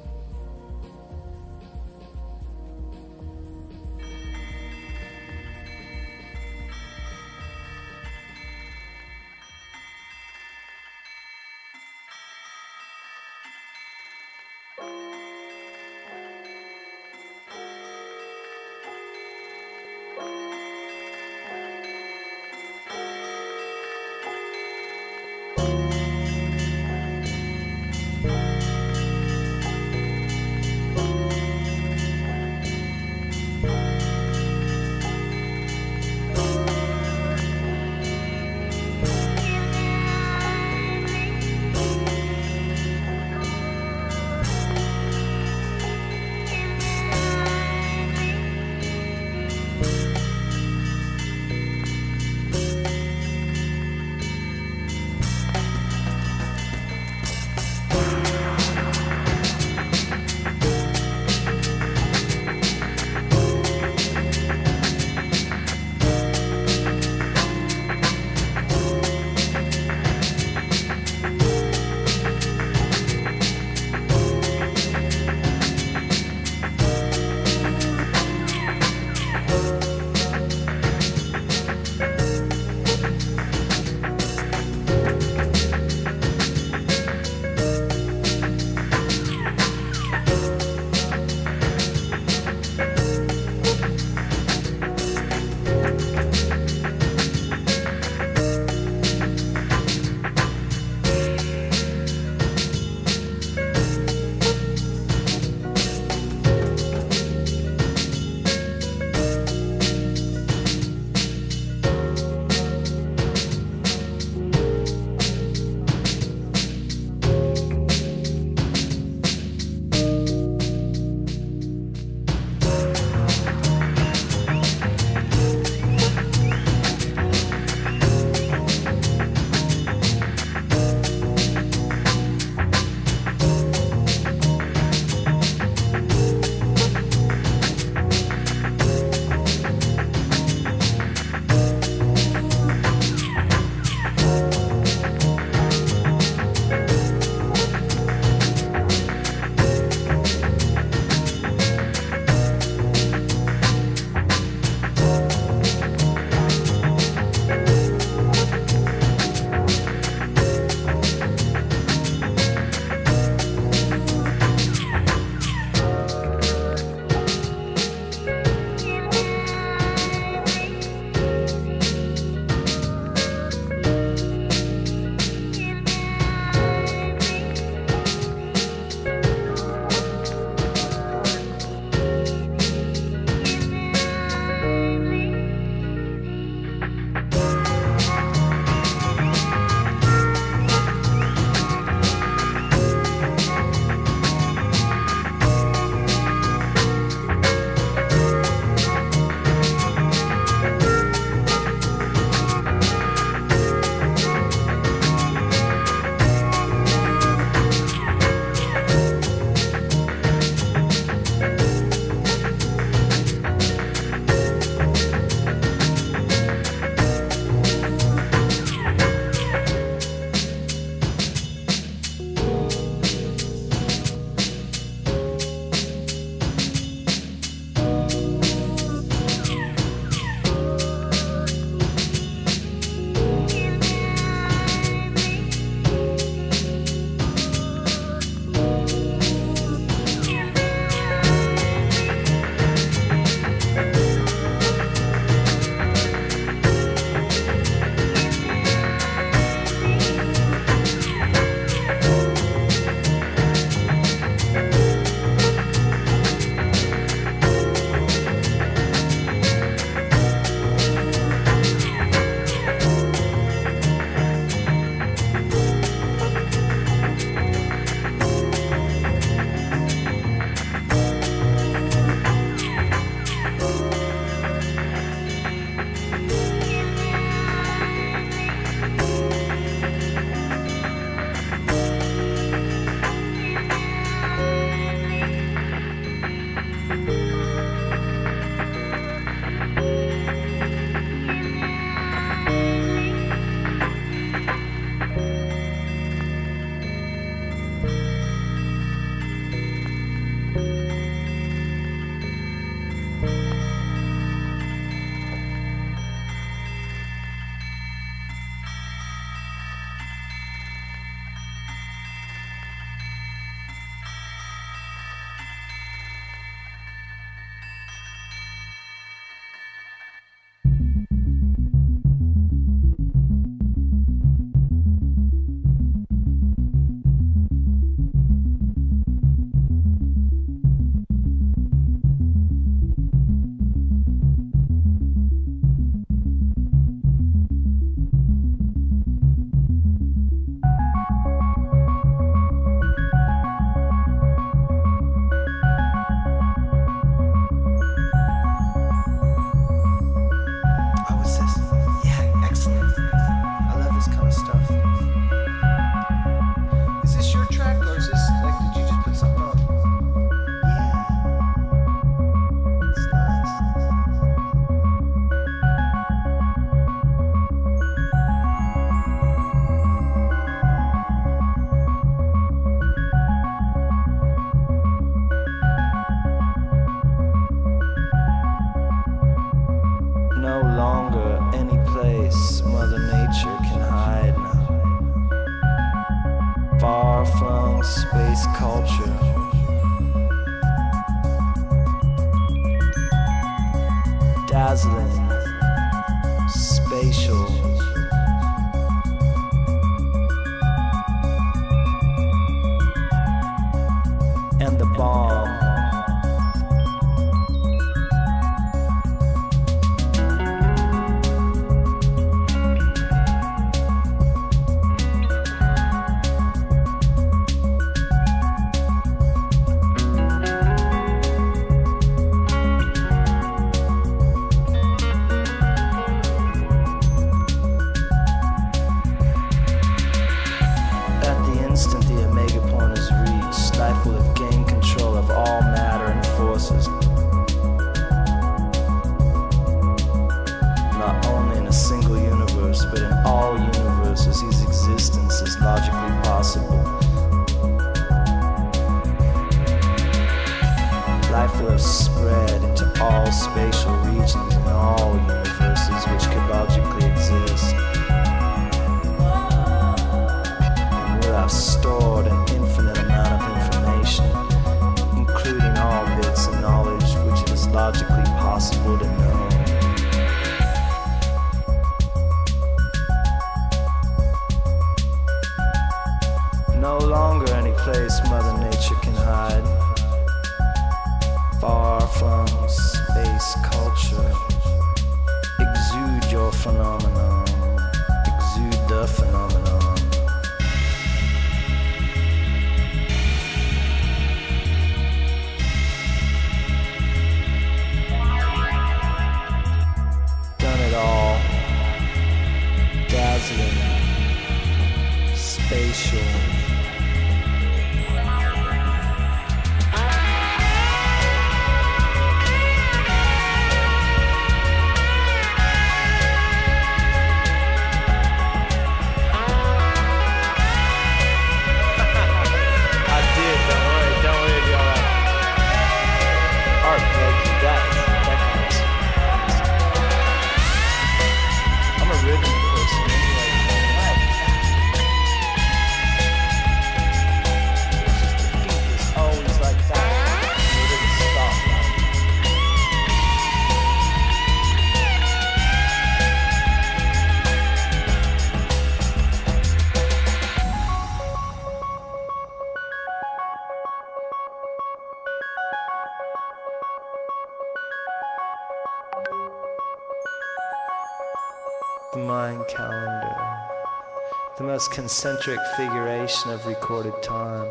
[564.82, 567.68] This concentric figuration of recorded time.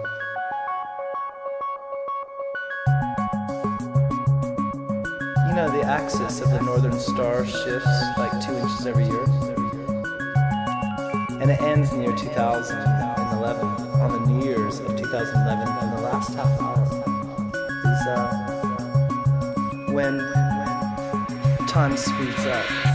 [5.49, 9.25] You know, the axis of the northern star shifts like two inches every year,
[11.41, 13.67] and it ends near 2011
[14.01, 15.67] on the New Year's of 2011.
[15.67, 16.85] And the last half hour
[17.91, 18.31] is uh,
[19.93, 20.21] when
[21.67, 22.90] time speeds up.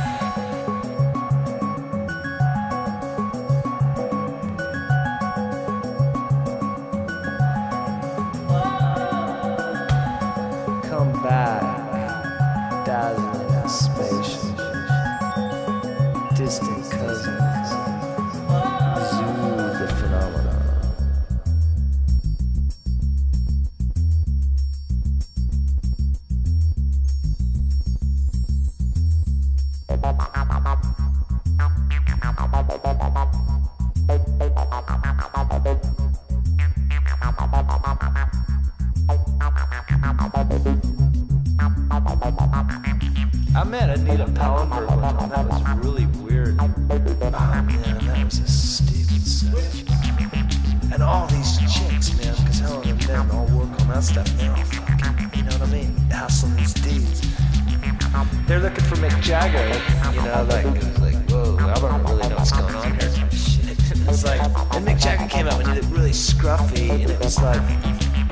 [66.59, 67.61] And it was like,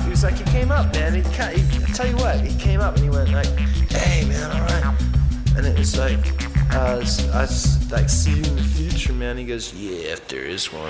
[0.02, 1.14] he was like, he came up, man.
[1.14, 3.48] He, he, I tell you what, he came up and he went like,
[3.92, 4.96] hey, man, all right.
[5.58, 6.20] And it was like,
[6.74, 9.38] uh, I was, I was like, see you in the future, man.
[9.38, 10.90] He goes, yeah, if there is one.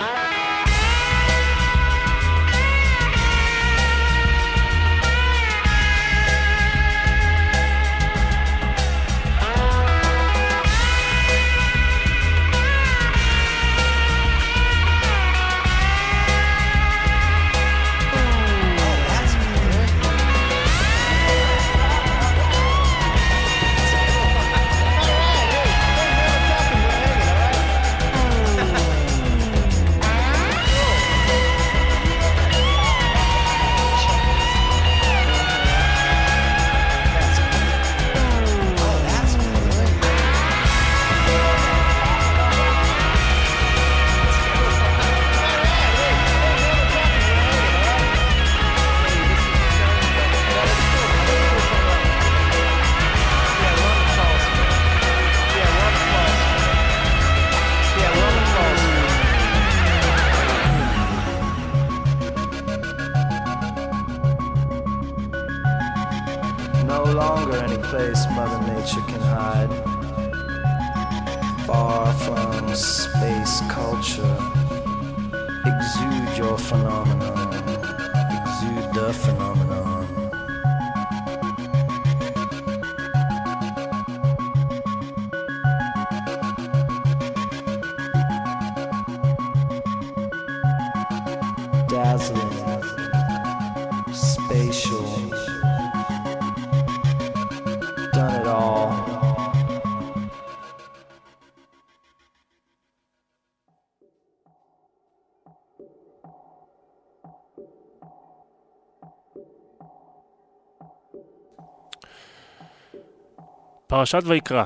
[113.94, 114.64] פרשת ויקרא.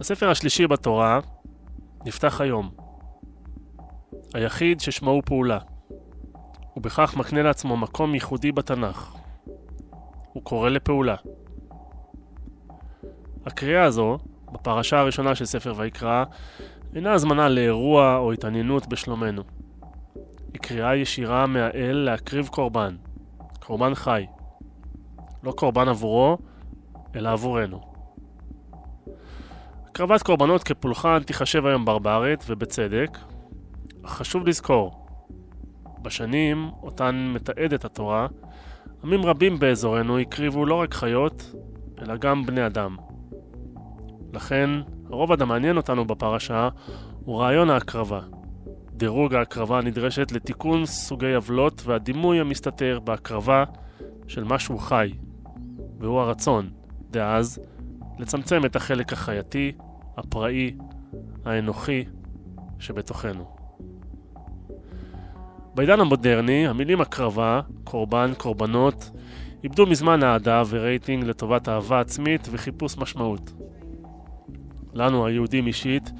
[0.00, 1.20] הספר השלישי בתורה
[2.06, 2.70] נפתח היום.
[4.34, 5.58] היחיד ששמו הוא פעולה,
[6.76, 9.16] ובכך מקנה לעצמו מקום ייחודי בתנ"ך.
[10.32, 11.16] הוא קורא לפעולה.
[13.46, 14.18] הקריאה הזו,
[14.52, 16.24] בפרשה הראשונה של ספר ויקרא,
[16.94, 19.42] אינה הזמנה לאירוע או התעניינות בשלומנו.
[20.52, 22.96] היא קריאה ישירה מהאל להקריב קורבן,
[23.60, 24.26] קורבן חי.
[25.42, 26.38] לא קורבן עבורו,
[27.16, 27.80] אלא עבורנו.
[29.86, 33.18] הקרבת קורבנות כפולחן תיחשב היום ברברית, ובצדק,
[34.06, 35.06] חשוב לזכור,
[36.02, 38.26] בשנים אותן מתעדת התורה,
[39.04, 41.54] עמים רבים באזורנו הקריבו לא רק חיות,
[42.02, 42.96] אלא גם בני אדם.
[44.32, 44.70] לכן,
[45.10, 46.68] הרובד המעניין אותנו בפרשה
[47.24, 48.20] הוא רעיון ההקרבה.
[48.90, 53.64] דירוג ההקרבה הנדרשת לתיקון סוגי עוולות והדימוי המסתתר בהקרבה
[54.28, 55.12] של משהו חי,
[56.02, 56.70] והוא הרצון,
[57.10, 57.60] דאז,
[58.18, 59.72] לצמצם את החלק החייתי,
[60.16, 60.74] הפראי,
[61.44, 62.04] האנוכי
[62.78, 63.56] שבתוכנו.
[65.74, 69.10] בעידן המודרני, המילים הקרבה, קורבן, קורבנות,
[69.64, 73.52] איבדו מזמן אהדה ורייטינג לטובת אהבה עצמית וחיפוש משמעות.
[74.94, 76.10] לנו, היהודים אישית,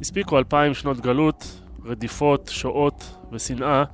[0.00, 3.84] הספיקו אלפיים שנות גלות, רדיפות, שואות ושנאה,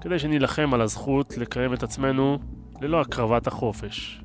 [0.00, 2.38] כדי שנילחם על הזכות לקיים את עצמנו
[2.80, 4.21] ללא הקרבת החופש.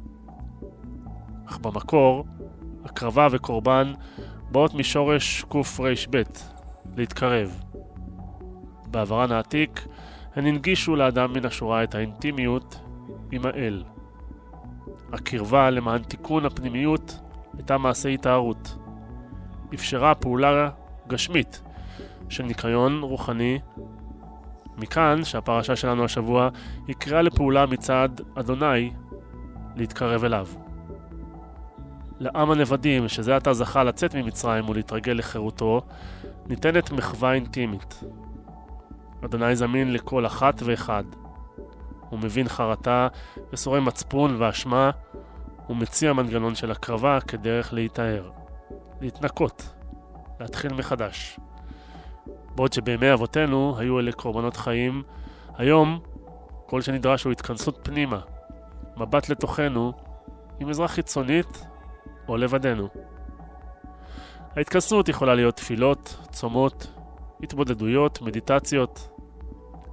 [1.50, 2.26] אך במקור,
[2.86, 3.94] הקרבה וקורבן
[4.52, 6.22] באות משורש קר"ב,
[6.96, 7.62] להתקרב.
[8.88, 9.88] בעברן העתיק,
[10.36, 12.80] הן הנגישו לאדם מן השורה את האינטימיות
[13.32, 13.84] עם האל.
[15.14, 17.20] הקרבה למען תיקון הפנימיות
[17.58, 18.78] הייתה מעשה התארות.
[19.74, 20.70] אפשרה פעולה
[21.08, 21.62] גשמית
[22.30, 23.60] של ניקיון רוחני.
[24.78, 26.50] מכאן שהפרשה שלנו השבוע
[26.88, 28.92] היא קריאה לפעולה מצד אדוני
[29.76, 30.48] להתקרב אליו.
[32.20, 35.82] לעם הנבדים, שזה עתה זכה לצאת ממצרים ולהתרגל לחירותו,
[36.48, 38.04] ניתנת מחווה אינטימית.
[39.26, 41.04] אדוני זמין לכל אחת ואחד.
[42.10, 43.08] הוא מבין חרטה
[43.54, 44.92] וסורם מצפון ואשמה,
[45.70, 48.30] ומציע מנגנון של הקרבה כדרך להיטהר,
[49.02, 49.70] להתנקות,
[50.40, 51.40] להתחיל מחדש.
[52.56, 55.04] בעוד שבימי אבותינו היו אלה קורבנות חיים,
[55.56, 56.00] היום
[56.66, 58.20] כל שנדרש הוא התכנסות פנימה,
[58.98, 59.94] מבט לתוכנו,
[60.60, 61.66] עם עזרה חיצונית
[62.28, 62.88] או לבדנו.
[64.56, 66.88] ההתכנסות יכולה להיות תפילות, צומות,
[67.44, 69.10] התבודדויות, מדיטציות.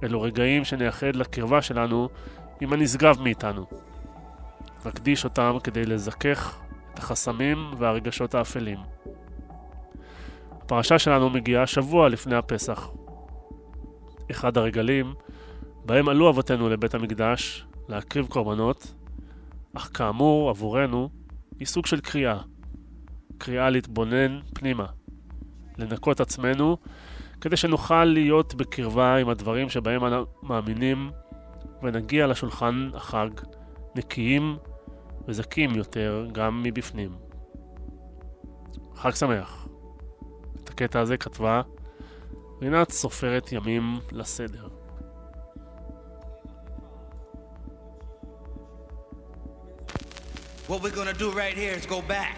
[0.03, 2.09] אלו רגעים שנייחד לקרבה שלנו
[2.61, 3.65] עם הנשגב מאיתנו.
[4.85, 6.59] נקדיש אותם כדי לזכך
[6.93, 8.79] את החסמים והרגשות האפלים.
[10.51, 12.89] הפרשה שלנו מגיעה שבוע לפני הפסח.
[14.31, 15.13] אחד הרגלים
[15.85, 18.93] בהם עלו אבותינו לבית המקדש להקריב קורבנות,
[19.73, 21.09] אך כאמור, עבורנו,
[21.59, 22.37] היא סוג של קריאה.
[23.37, 24.85] קריאה להתבונן פנימה,
[25.77, 26.77] לנקות עצמנו,
[27.41, 31.11] כדי שנוכל להיות בקרבה עם הדברים שבהם אנו מאמינים,
[31.83, 33.29] ונגיע לשולחן החג
[33.95, 34.57] נקיים
[35.27, 37.15] וזכים יותר גם מבפנים.
[38.95, 39.67] חג שמח.
[40.63, 41.61] את הקטע הזה כתבה
[42.61, 44.74] רינת סופרת ימים לסדר.
[50.67, 52.37] What we're gonna do right here is go back.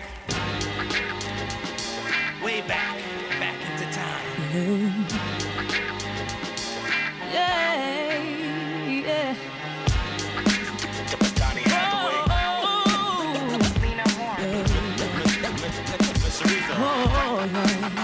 [2.43, 2.97] Way back.
[3.39, 5.05] Back into time.
[7.31, 8.21] Yeah,
[8.89, 9.35] yeah.
[16.69, 17.97] Oh, oh, oh.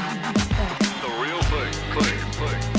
[1.02, 2.20] The real thing, thing,
[2.62, 2.73] thing.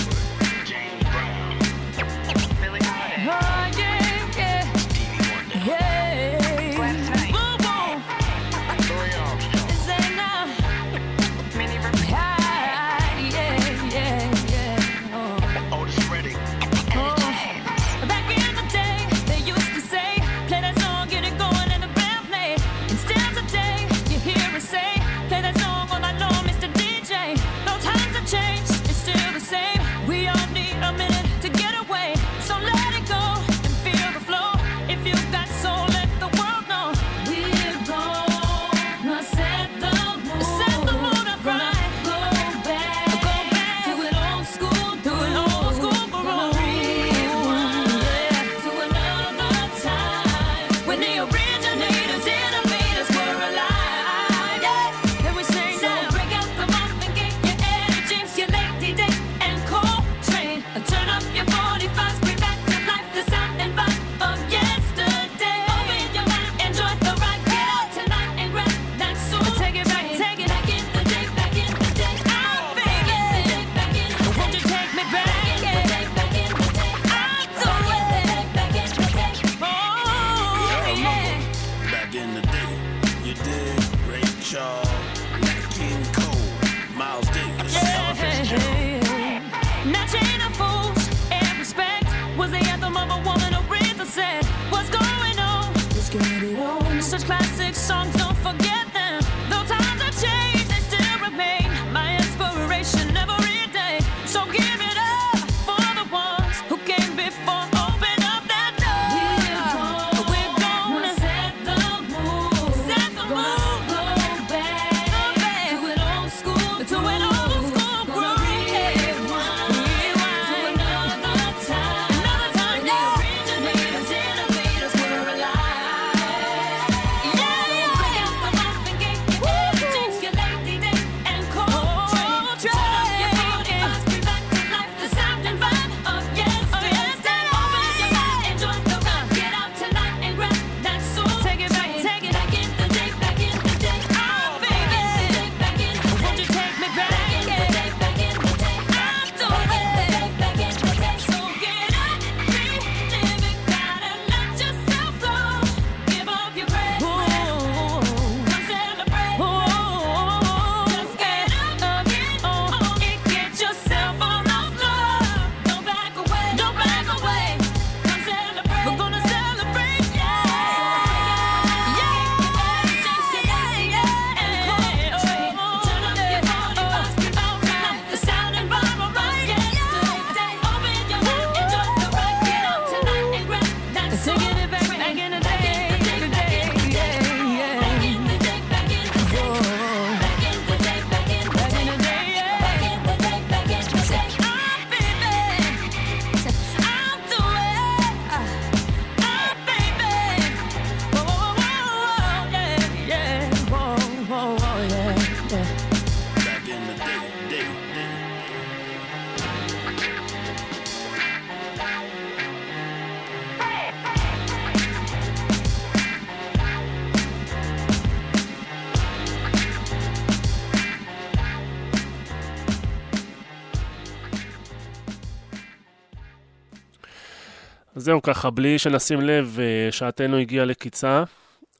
[228.04, 231.24] זהו ככה, בלי שנשים לב, אה, שעתנו הגיעה לקיצה.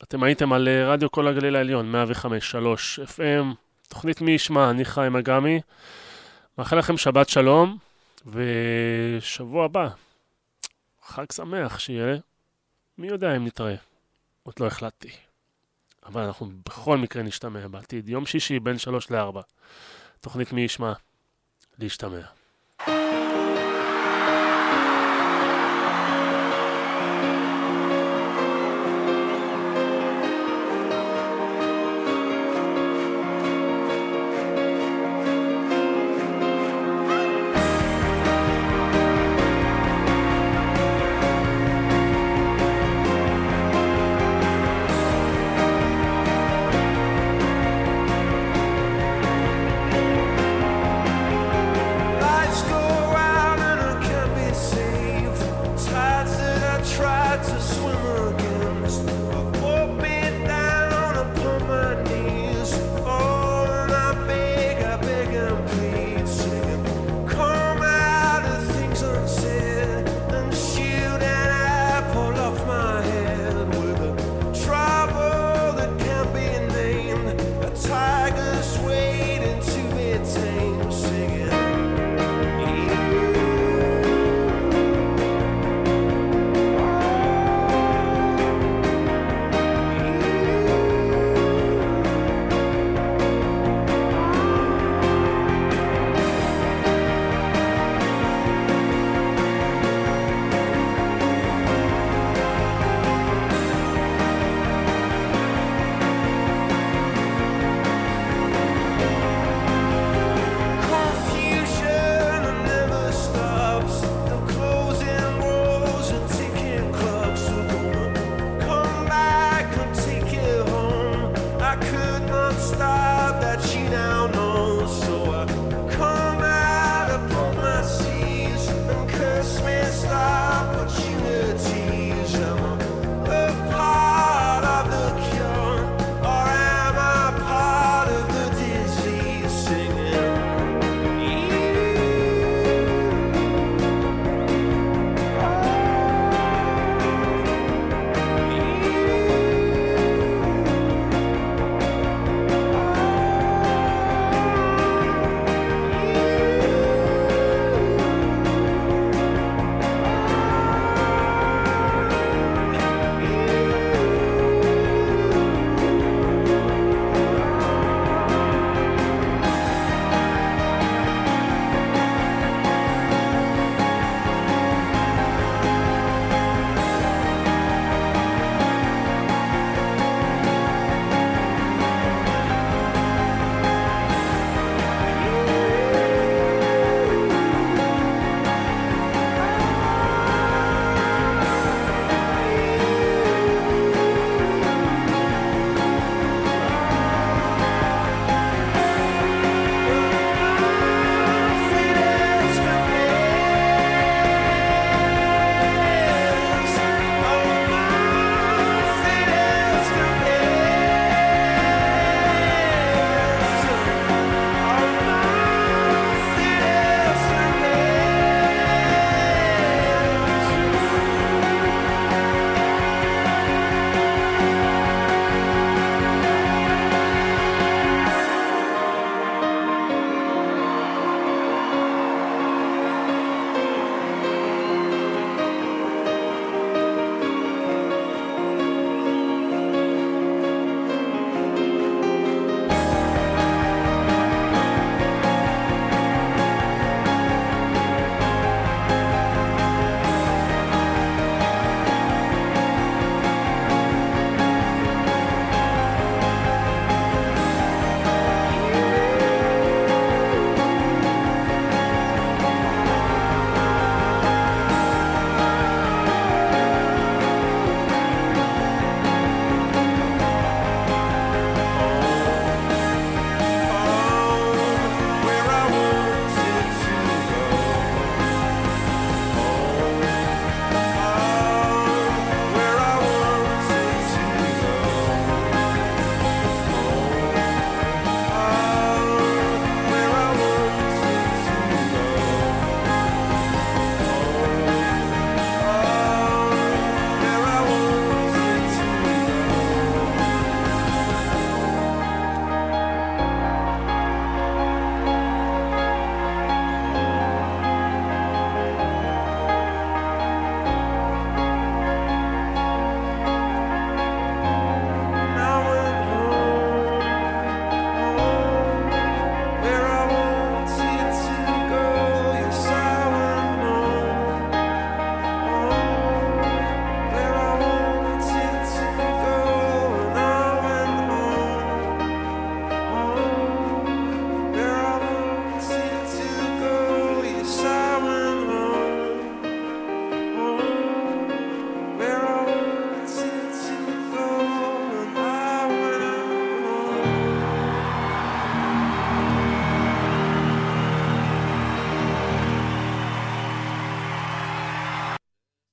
[0.02, 1.96] אתם הייתם על אה, רדיו כל הגליל העליון, 105-3
[3.06, 3.54] FM,
[3.88, 5.60] תוכנית מי ישמע, אני חיים אגמי.
[6.58, 7.78] מאחל לכם שבת שלום,
[8.26, 9.88] ושבוע הבא,
[11.02, 12.16] חג שמח שיהיה.
[12.98, 13.76] מי יודע אם נתראה,
[14.42, 15.10] עוד לא החלטתי.
[16.06, 19.40] אבל אנחנו בכל מקרה נשתמע בעתיד, יום שישי בין 3 ל-4.
[20.20, 20.92] תוכנית מי ישמע,
[21.78, 22.20] להשתמע.